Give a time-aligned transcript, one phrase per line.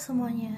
[0.00, 0.56] semuanya.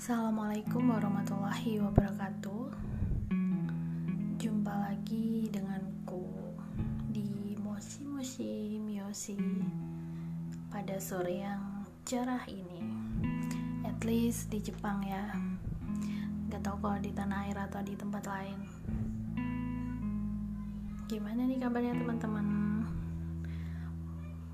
[0.00, 2.72] Assalamualaikum warahmatullahi wabarakatuh.
[4.40, 6.24] Jumpa lagi denganku
[7.12, 9.36] Di Moshi-Moshi Miyoshi
[10.72, 12.80] Pada sore yang cerah ini.
[13.84, 15.28] At least di Jepang ya.
[16.48, 18.56] Gak tau kalau di tanah air atau di tempat lain.
[21.12, 22.63] Gimana nih kabarnya teman-teman?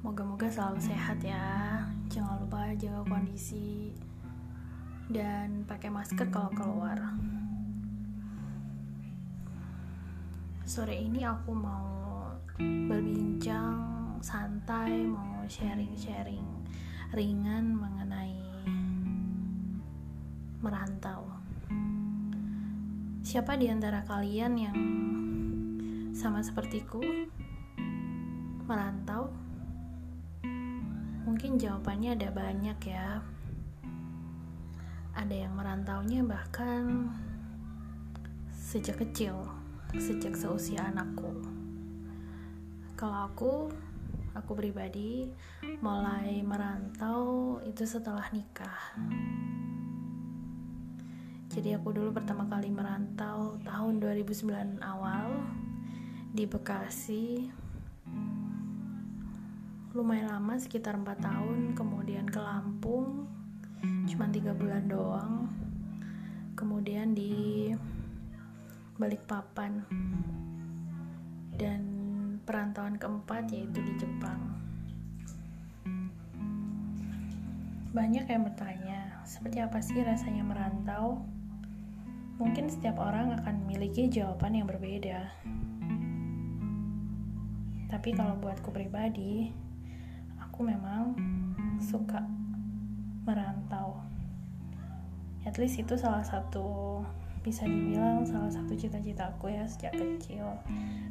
[0.01, 1.85] Moga-moga selalu sehat ya.
[2.09, 3.93] Jangan lupa jaga kondisi
[5.13, 6.97] dan pakai masker kalau keluar.
[10.65, 12.25] Sore ini aku mau
[12.89, 16.49] berbincang santai, mau sharing-sharing
[17.13, 18.41] ringan mengenai
[20.65, 21.29] merantau.
[23.21, 24.79] Siapa di antara kalian yang
[26.17, 27.05] sama sepertiku
[28.65, 29.50] merantau?
[31.31, 33.23] Mungkin jawabannya ada banyak ya.
[35.15, 37.07] Ada yang merantaunya bahkan
[38.51, 39.47] sejak kecil,
[39.95, 41.31] sejak seusia anakku.
[42.99, 43.71] Kalau aku,
[44.35, 45.31] aku pribadi
[45.79, 48.99] mulai merantau itu setelah nikah.
[51.47, 55.47] Jadi aku dulu pertama kali merantau tahun 2009 awal
[56.35, 57.47] di Bekasi
[59.91, 61.75] lumayan lama sekitar 4 tahun.
[61.75, 63.27] Kemudian ke Lampung
[64.07, 65.51] cuma tiga bulan doang.
[66.55, 67.75] Kemudian di
[68.95, 69.83] Balikpapan.
[71.59, 71.83] Dan
[72.47, 74.39] perantauan keempat yaitu di Jepang.
[77.91, 81.27] Banyak yang bertanya seperti apa sih rasanya merantau?
[82.39, 85.27] Mungkin setiap orang akan memiliki jawaban yang berbeda.
[87.91, 89.51] Tapi kalau buatku pribadi
[90.61, 91.17] aku memang
[91.81, 92.21] suka
[93.25, 93.97] merantau.
[95.49, 97.01] At least itu salah satu
[97.41, 100.45] bisa dibilang salah satu cita-cita aku ya sejak kecil.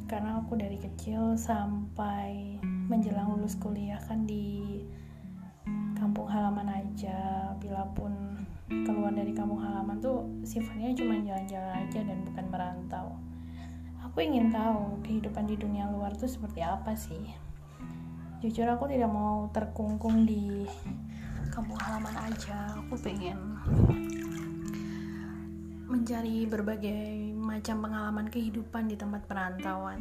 [0.06, 4.86] Karena aku dari kecil sampai menjelang lulus kuliah kan di
[5.98, 7.50] kampung halaman aja.
[7.58, 8.14] Bila pun
[8.70, 13.18] keluar dari kampung halaman tuh sifatnya cuma jalan-jalan aja dan bukan merantau.
[14.06, 17.49] Aku ingin tahu kehidupan di dunia luar tuh seperti apa sih
[18.40, 20.64] jujur aku tidak mau terkungkung di
[21.52, 22.72] kampung halaman aja.
[22.80, 23.36] Aku pengen
[25.84, 30.00] mencari berbagai macam pengalaman kehidupan di tempat perantauan.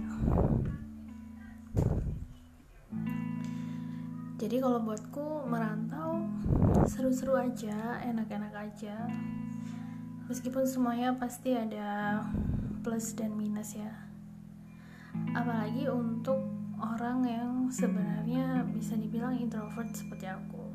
[4.39, 6.23] Jadi kalau buatku merantau
[6.87, 9.03] seru-seru aja enak-enak aja.
[10.31, 12.23] Meskipun semuanya pasti ada
[12.87, 13.91] plus dan minus ya.
[15.35, 16.48] Apalagi untuk
[16.79, 20.71] orang yang sebenarnya bisa dibilang introvert seperti aku.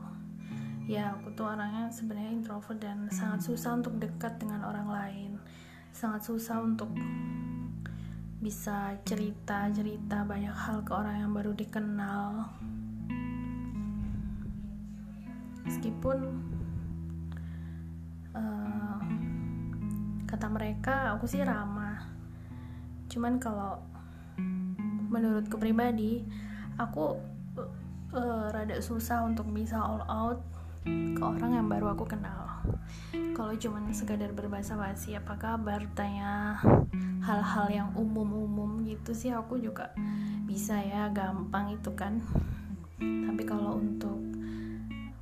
[0.84, 5.32] Ya aku tuh orangnya sebenarnya introvert dan sangat susah untuk dekat dengan orang lain.
[5.97, 6.93] Sangat susah untuk
[8.44, 12.53] bisa cerita cerita banyak hal ke orang yang baru dikenal.
[15.64, 16.19] Meskipun
[18.37, 19.00] uh,
[20.28, 22.04] kata mereka aku sih ramah.
[23.09, 23.94] Cuman kalau
[25.14, 26.26] menurutku pribadi
[26.75, 27.14] aku
[28.10, 30.42] uh, rada susah untuk bisa all out
[30.84, 32.60] ke orang yang baru aku kenal.
[33.32, 35.80] Kalau cuman sekadar berbahasa basi apa kabar?
[35.97, 36.58] Tanya
[37.25, 39.94] hal-hal yang umum-umum gitu sih aku juga
[40.44, 42.20] bisa ya gampang itu kan.
[43.00, 44.19] Tapi kalau untuk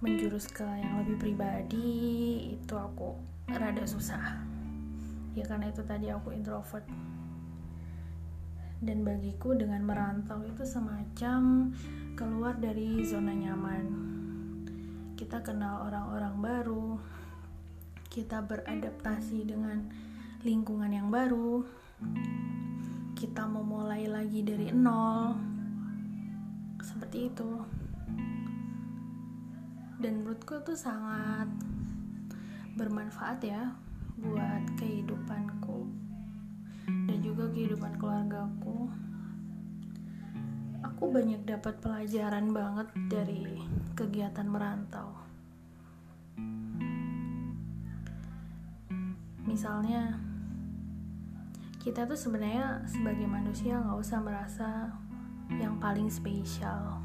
[0.03, 1.87] menjurus ke yang lebih pribadi
[2.59, 3.15] itu aku
[3.55, 4.43] rada susah.
[5.33, 6.85] Ya karena itu tadi aku introvert
[8.83, 11.71] dan bagiku dengan merantau itu semacam
[12.19, 13.87] keluar dari zona nyaman.
[15.15, 16.89] Kita kenal orang-orang baru.
[18.11, 19.87] Kita beradaptasi dengan
[20.43, 21.63] lingkungan yang baru.
[23.15, 25.39] Kita memulai lagi dari nol.
[26.83, 27.51] Seperti itu.
[30.03, 31.47] Dan menurutku itu sangat
[32.75, 33.71] bermanfaat ya
[34.19, 35.72] buat kehidupanku
[37.23, 38.91] juga kehidupan keluargaku
[41.03, 43.59] aku banyak dapat pelajaran banget dari
[43.99, 45.11] kegiatan merantau.
[49.43, 50.15] Misalnya
[51.83, 54.71] kita tuh sebenarnya sebagai manusia nggak usah merasa
[55.59, 57.03] yang paling spesial.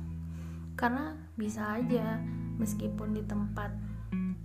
[0.78, 2.22] Karena bisa aja
[2.62, 3.74] meskipun di tempat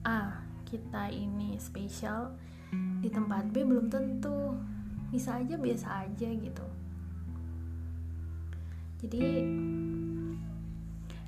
[0.08, 2.40] A kita ini spesial
[3.04, 4.56] di tempat B belum tentu
[5.12, 6.66] bisa aja biasa aja gitu.
[9.04, 9.44] Jadi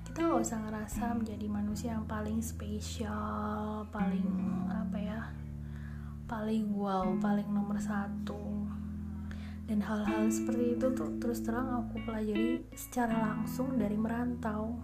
[0.09, 4.25] kita gak usah ngerasa menjadi manusia yang paling spesial paling
[4.71, 5.21] apa ya
[6.25, 8.65] paling wow paling nomor satu.
[9.65, 14.77] Dan hal-hal seperti itu tuh terus terang aku pelajari secara langsung dari merantau.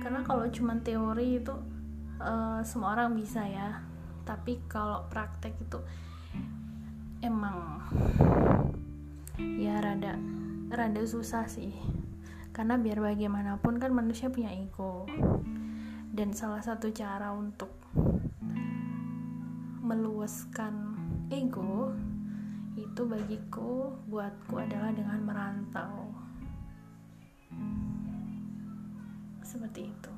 [0.00, 1.52] Karena kalau cuma teori itu
[2.20, 3.80] uh, semua orang bisa ya.
[4.24, 5.78] Tapi kalau praktek itu
[7.26, 7.82] emang
[9.58, 10.14] ya rada
[10.70, 11.74] rada susah sih.
[12.54, 15.04] Karena biar bagaimanapun kan manusia punya ego.
[16.16, 17.68] Dan salah satu cara untuk
[19.82, 20.96] meluaskan
[21.28, 21.92] ego
[22.78, 26.14] itu bagiku buatku adalah dengan merantau.
[29.44, 30.12] Seperti itu.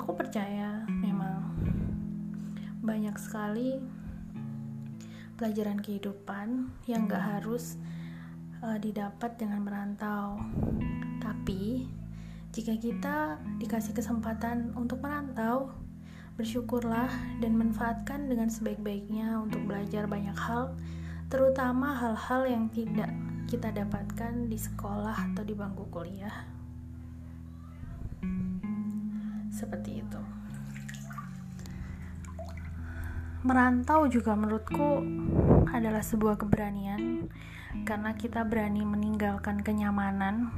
[0.00, 1.52] Aku percaya memang
[2.80, 3.82] banyak sekali
[5.36, 7.76] pelajaran kehidupan yang gak harus
[8.64, 10.40] uh, didapat dengan merantau.
[11.20, 11.84] Tapi
[12.56, 15.76] jika kita dikasih kesempatan untuk merantau
[16.40, 17.08] bersyukurlah
[17.40, 20.76] dan manfaatkan dengan sebaik-baiknya untuk belajar banyak hal
[21.32, 23.08] terutama hal-hal yang tidak
[23.48, 26.48] kita dapatkan di sekolah atau di bangku kuliah.
[29.48, 30.20] Seperti itu
[33.46, 35.06] merantau juga menurutku
[35.70, 37.30] adalah sebuah keberanian.
[37.86, 40.50] Karena kita berani meninggalkan kenyamanan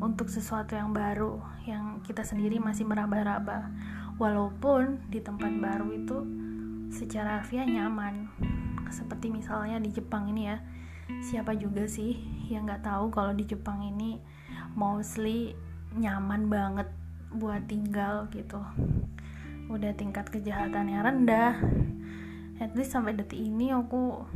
[0.00, 1.36] untuk sesuatu yang baru
[1.68, 3.68] yang kita sendiri masih meraba-raba.
[4.16, 6.18] Walaupun di tempat baru itu
[6.88, 8.32] secara harfiah nyaman.
[8.88, 10.56] Seperti misalnya di Jepang ini ya.
[11.20, 12.16] Siapa juga sih
[12.48, 14.16] yang nggak tahu kalau di Jepang ini
[14.72, 15.52] mostly
[15.92, 16.88] nyaman banget
[17.34, 18.58] buat tinggal gitu
[19.70, 21.54] udah tingkat kejahatannya rendah.
[22.58, 24.26] At least sampai detik ini aku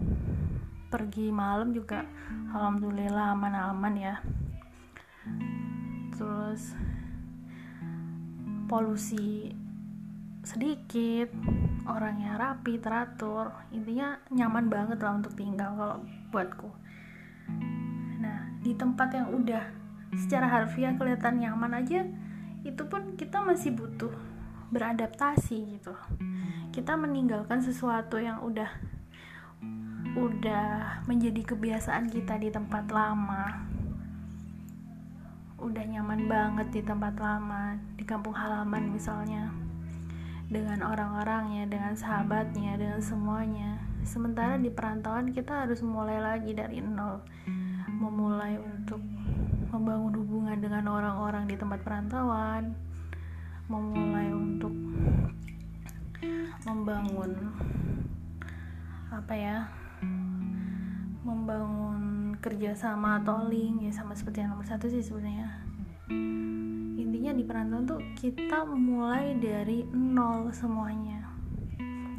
[0.88, 2.06] pergi malam juga
[2.54, 4.14] alhamdulillah aman-aman ya.
[6.14, 6.78] Terus
[8.70, 9.50] polusi
[10.46, 11.34] sedikit
[11.90, 13.50] orangnya rapi teratur.
[13.75, 15.98] Intinya nyaman banget lah untuk tinggal kalau
[16.31, 16.70] buatku.
[18.22, 19.66] Nah di tempat yang udah
[20.14, 22.06] secara harfiah kelihatan nyaman aja
[22.62, 24.14] itu pun kita masih butuh
[24.74, 25.94] beradaptasi gitu.
[26.74, 28.66] Kita meninggalkan sesuatu yang udah
[30.18, 33.70] udah menjadi kebiasaan kita di tempat lama.
[35.62, 39.54] Udah nyaman banget di tempat lama di kampung halaman misalnya.
[40.50, 43.78] Dengan orang-orangnya dengan sahabatnya dengan semuanya.
[44.02, 47.22] Sementara di perantauan kita harus mulai lagi dari nol.
[47.94, 49.00] Memulai untuk
[49.74, 52.78] membangun hubungan dengan orang-orang di tempat perantauan,
[53.64, 54.75] memulai untuk
[56.64, 57.32] membangun
[59.08, 59.69] apa ya,
[61.25, 65.49] membangun kerjasama atau link ya sama seperti yang nomor satu sih sebenarnya.
[67.00, 71.25] Intinya di perantauan tuh kita mulai dari nol semuanya.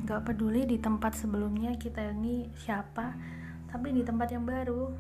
[0.06, 3.14] Gak peduli di tempat sebelumnya kita ini siapa,
[3.70, 4.94] tapi di tempat yang baru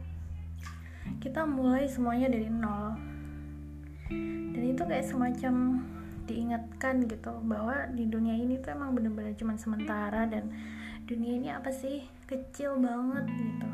[1.21, 2.98] kita mulai semuanya dari nol
[4.53, 5.81] dan itu kayak semacam
[6.25, 10.50] diingatkan gitu bahwa di dunia ini tuh emang bener-bener cuma sementara dan
[11.06, 12.01] dunia ini apa sih?
[12.25, 13.69] Kecil banget gitu.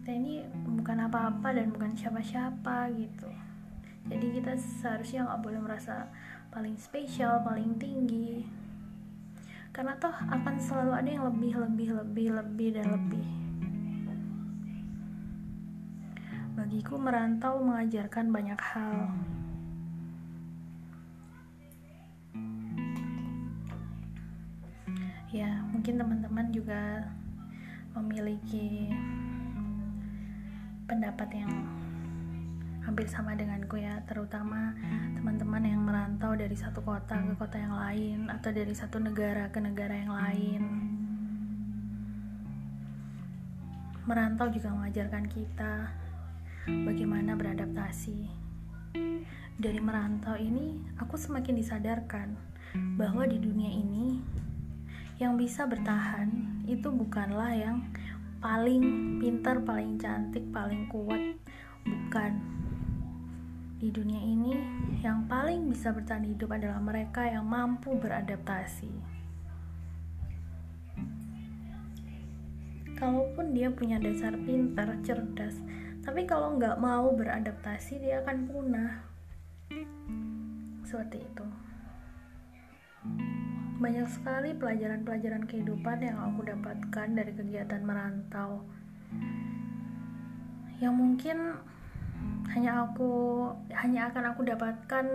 [0.00, 0.42] Kita ini
[0.80, 3.30] bukan apa-apa dan bukan siapa-siapa gitu.
[4.10, 6.08] Jadi kita seharusnya nggak boleh merasa
[6.50, 8.46] paling spesial paling tinggi.
[9.70, 13.26] Karena toh akan selalu ada yang lebih lebih lebih lebih dan lebih.
[16.58, 19.14] Bagiku merantau mengajarkan banyak hal.
[25.30, 27.06] Ya, mungkin teman-teman juga
[27.94, 28.90] memiliki
[30.90, 31.54] pendapat yang
[32.82, 34.74] hampir sama denganku ya, terutama
[35.14, 39.62] teman-teman yang merantau dari satu kota ke kota yang lain atau dari satu negara ke
[39.62, 40.62] negara yang lain.
[44.10, 45.94] Merantau juga mengajarkan kita
[46.66, 48.26] bagaimana beradaptasi.
[49.62, 52.34] Dari merantau ini, aku semakin disadarkan
[52.98, 54.18] bahwa di dunia ini
[55.20, 56.32] yang bisa bertahan
[56.64, 57.84] itu bukanlah yang
[58.40, 58.80] paling
[59.20, 61.36] pintar, paling cantik, paling kuat,
[61.84, 62.40] bukan.
[63.76, 64.56] Di dunia ini,
[65.04, 68.88] yang paling bisa bertahan hidup adalah mereka yang mampu beradaptasi.
[72.96, 75.60] Kalaupun dia punya dasar pintar, cerdas,
[76.00, 78.92] tapi kalau nggak mau beradaptasi dia akan punah
[80.84, 81.46] seperti itu
[83.80, 88.60] banyak sekali pelajaran-pelajaran kehidupan yang aku dapatkan dari kegiatan merantau.
[90.84, 91.56] Yang mungkin
[92.52, 95.06] hanya aku hanya akan aku dapatkan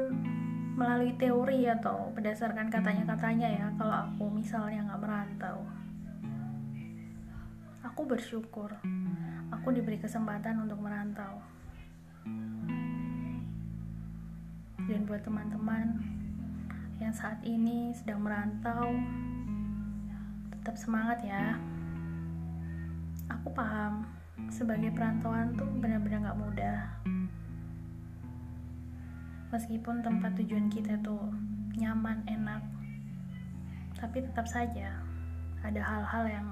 [0.81, 5.61] melalui teori atau berdasarkan katanya-katanya ya kalau aku misalnya nggak merantau.
[7.85, 8.73] Aku bersyukur
[9.53, 11.37] aku diberi kesempatan untuk merantau.
[14.89, 16.14] Dan buat teman-teman
[16.99, 18.95] yang saat ini sedang merantau.
[20.55, 21.59] Tetap semangat ya.
[23.31, 24.07] Aku paham
[24.47, 26.79] sebagai perantauan tuh benar-benar gak mudah.
[29.51, 31.31] Meskipun tempat tujuan kita tuh
[31.75, 32.63] nyaman enak
[33.95, 34.91] tapi tetap saja
[35.63, 36.47] ada hal-hal yang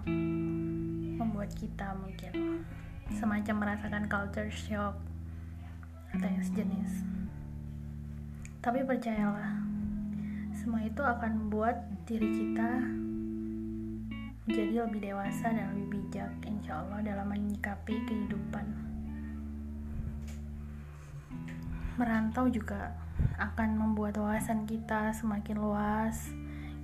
[1.20, 2.64] membuat kita mungkin
[3.12, 4.96] semacam merasakan culture shock
[6.16, 6.92] atau yang sejenis.
[8.64, 9.73] Tapi percayalah
[10.63, 11.75] semua itu akan membuat
[12.08, 12.72] diri kita
[14.48, 18.63] menjadi lebih dewasa dan lebih bijak insya Allah dalam menyikapi kehidupan.
[22.00, 22.96] Merantau juga
[23.43, 26.32] akan membuat wawasan kita semakin luas.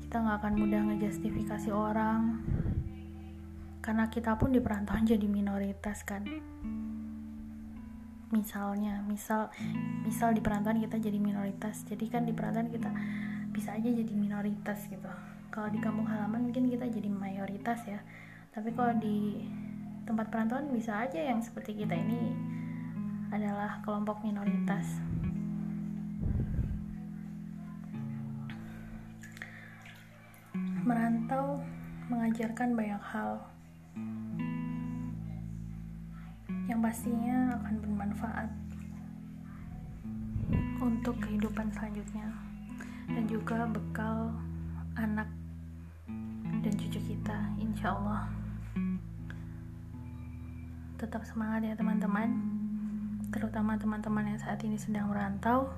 [0.04, 2.44] Kita nggak akan mudah ngejustifikasi orang.
[3.80, 6.28] Karena kita pun di perantauan jadi minoritas kan?
[8.36, 9.48] Misalnya misal
[10.04, 11.88] misal di perantauan kita jadi minoritas.
[11.88, 12.92] Jadi kan di perantauan kita
[13.50, 15.10] bisa aja jadi minoritas gitu.
[15.50, 18.00] Kalau di kampung halaman mungkin kita jadi mayoritas ya.
[18.54, 19.46] Tapi kalau di
[20.06, 22.34] tempat perantauan bisa aja yang seperti kita ini
[23.30, 25.02] adalah kelompok minoritas.
[30.86, 31.62] Merantau
[32.10, 33.38] mengajarkan banyak hal.
[36.66, 38.50] Yang pastinya akan bermanfaat
[40.82, 42.30] untuk kehidupan selanjutnya
[43.12, 44.32] dan juga bekal
[44.98, 45.28] anak
[46.60, 48.30] dan cucu kita insya Allah
[51.00, 52.60] tetap semangat ya teman-teman
[53.30, 55.70] terutama teman-teman yang saat ini sedang merantau.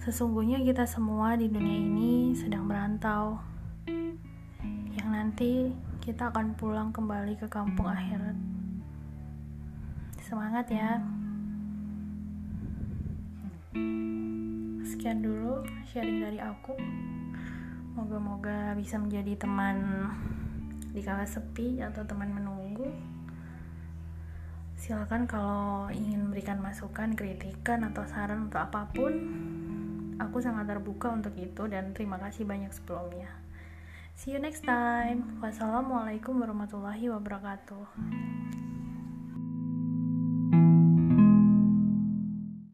[0.00, 3.40] Sesungguhnya kita semua di dunia ini sedang merantau.
[4.96, 5.52] Yang nanti
[6.00, 8.36] kita akan pulang kembali ke kampung akhirat.
[10.24, 11.00] Semangat ya.
[14.90, 16.74] Sekian dulu sharing dari aku.
[17.94, 20.10] Moga-moga bisa menjadi teman
[20.90, 22.90] di kala sepi atau teman menunggu
[24.80, 29.12] silakan kalau ingin memberikan masukan, kritikan atau saran untuk apa pun,
[30.16, 33.28] aku sangat terbuka untuk itu dan terima kasih banyak sebelumnya.
[34.16, 35.36] See you next time.
[35.44, 37.84] Wassalamualaikum warahmatullahi wabarakatuh.